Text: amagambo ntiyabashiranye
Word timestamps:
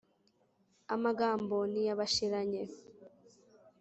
amagambo 0.95 1.55
ntiyabashiranye 1.71 2.61